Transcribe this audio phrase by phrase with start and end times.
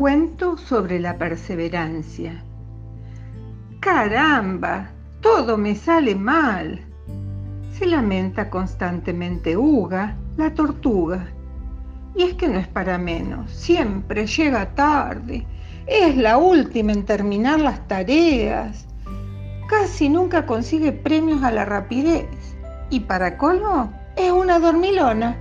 [0.00, 2.42] Cuento sobre la perseverancia.
[3.80, 4.88] Caramba,
[5.20, 6.80] todo me sale mal.
[7.74, 11.26] Se lamenta constantemente Uga, la tortuga.
[12.16, 15.46] Y es que no es para menos, siempre llega tarde,
[15.86, 18.86] es la última en terminar las tareas,
[19.68, 22.56] casi nunca consigue premios a la rapidez
[22.88, 25.36] y para colmo es una dormilona.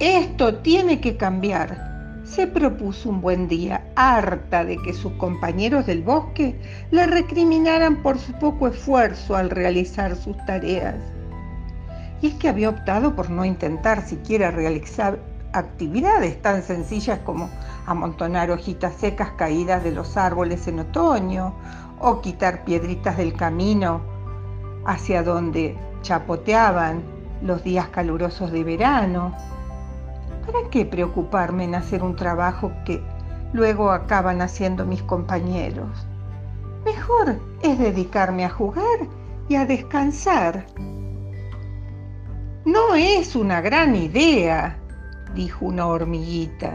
[0.00, 1.89] Esto tiene que cambiar
[2.30, 6.60] se propuso un buen día, harta de que sus compañeros del bosque
[6.92, 10.94] le recriminaran por su poco esfuerzo al realizar sus tareas.
[12.22, 15.18] Y es que había optado por no intentar siquiera realizar
[15.52, 17.50] actividades tan sencillas como
[17.86, 21.54] amontonar hojitas secas caídas de los árboles en otoño
[21.98, 24.02] o quitar piedritas del camino
[24.86, 27.02] hacia donde chapoteaban
[27.42, 29.34] los días calurosos de verano
[30.52, 33.00] ¿Para qué preocuparme en hacer un trabajo que
[33.52, 36.08] luego acaban haciendo mis compañeros?
[36.84, 38.98] Mejor es dedicarme a jugar
[39.48, 40.66] y a descansar.
[42.64, 44.76] No es una gran idea,
[45.36, 46.74] dijo una hormiguita.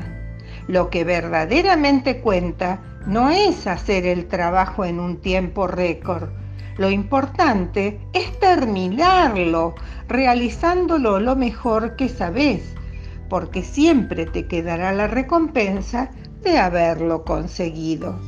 [0.68, 6.30] Lo que verdaderamente cuenta no es hacer el trabajo en un tiempo récord.
[6.78, 9.76] Lo importante es terminarlo,
[10.08, 12.76] realizándolo lo mejor que sabes
[13.30, 16.12] porque siempre te quedará la recompensa
[16.44, 18.20] de haberlo conseguido.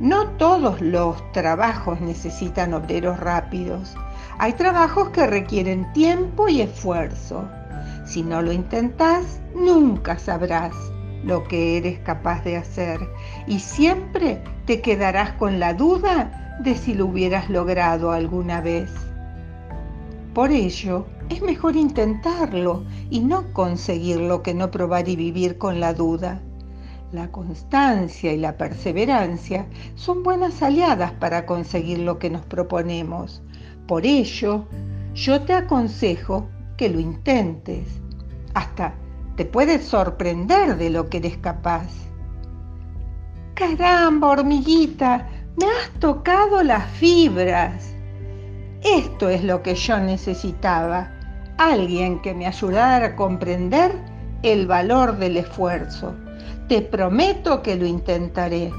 [0.00, 3.94] No todos los trabajos necesitan obreros rápidos.
[4.38, 7.48] Hay trabajos que requieren tiempo y esfuerzo.
[8.04, 10.74] Si no lo intentas, nunca sabrás
[11.22, 13.00] lo que eres capaz de hacer
[13.46, 18.90] y siempre te quedarás con la duda de si lo hubieras logrado alguna vez.
[20.34, 25.78] Por ello, es mejor intentarlo y no conseguir lo que no probar y vivir con
[25.78, 26.42] la duda.
[27.12, 33.44] La constancia y la perseverancia son buenas aliadas para conseguir lo que nos proponemos.
[33.86, 34.66] Por ello,
[35.14, 37.86] yo te aconsejo que lo intentes.
[38.54, 38.96] Hasta
[39.36, 41.86] te puedes sorprender de lo que eres capaz.
[43.54, 47.93] Caramba, hormiguita, me has tocado las fibras.
[48.84, 51.10] Esto es lo que yo necesitaba,
[51.56, 53.92] alguien que me ayudara a comprender
[54.42, 56.14] el valor del esfuerzo.
[56.68, 58.70] Te prometo que lo intentaré.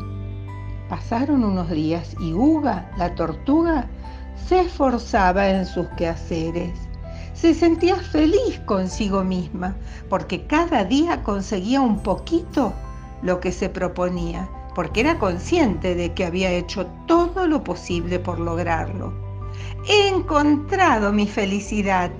[0.90, 3.88] Pasaron unos días y Uga, la tortuga,
[4.48, 6.78] se esforzaba en sus quehaceres.
[7.34, 9.76] Se sentía feliz consigo misma
[10.08, 12.74] porque cada día conseguía un poquito
[13.24, 18.40] lo que se proponía, porque era consciente de que había hecho todo lo posible por
[18.40, 19.25] lograrlo.
[19.88, 22.12] He encontrado mi felicidad.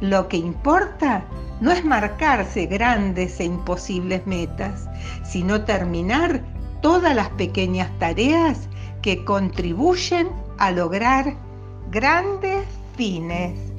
[0.00, 1.24] Lo que importa
[1.60, 4.88] no es marcarse grandes e imposibles metas,
[5.24, 6.42] sino terminar
[6.82, 8.68] todas las pequeñas tareas
[9.00, 10.28] que contribuyen
[10.58, 11.34] a lograr
[11.90, 12.66] grandes
[12.96, 13.73] fines.